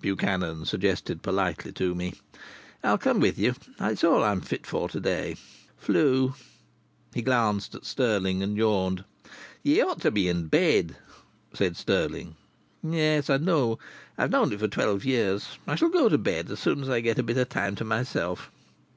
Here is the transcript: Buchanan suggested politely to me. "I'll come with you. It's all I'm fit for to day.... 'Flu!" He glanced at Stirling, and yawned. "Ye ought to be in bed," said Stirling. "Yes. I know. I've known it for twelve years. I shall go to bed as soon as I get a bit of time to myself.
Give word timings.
Buchanan 0.00 0.64
suggested 0.66 1.20
politely 1.20 1.72
to 1.72 1.96
me. 1.96 2.14
"I'll 2.84 2.96
come 2.96 3.18
with 3.18 3.36
you. 3.36 3.56
It's 3.80 4.04
all 4.04 4.22
I'm 4.22 4.40
fit 4.40 4.64
for 4.64 4.88
to 4.88 5.00
day.... 5.00 5.34
'Flu!" 5.78 6.34
He 7.12 7.22
glanced 7.22 7.74
at 7.74 7.84
Stirling, 7.84 8.40
and 8.40 8.56
yawned. 8.56 9.02
"Ye 9.64 9.80
ought 9.82 10.00
to 10.02 10.12
be 10.12 10.28
in 10.28 10.46
bed," 10.46 10.94
said 11.52 11.76
Stirling. 11.76 12.36
"Yes. 12.84 13.28
I 13.28 13.38
know. 13.38 13.80
I've 14.16 14.30
known 14.30 14.52
it 14.52 14.60
for 14.60 14.68
twelve 14.68 15.04
years. 15.04 15.58
I 15.66 15.74
shall 15.74 15.88
go 15.88 16.08
to 16.08 16.18
bed 16.18 16.52
as 16.52 16.60
soon 16.60 16.82
as 16.82 16.88
I 16.88 17.00
get 17.00 17.18
a 17.18 17.24
bit 17.24 17.36
of 17.38 17.48
time 17.48 17.74
to 17.74 17.84
myself. 17.84 18.48